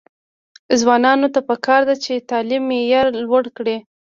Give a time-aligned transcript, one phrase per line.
[0.81, 3.77] ځوانانو ته پکار ده چې، تعلیم معیار لوړ کړي.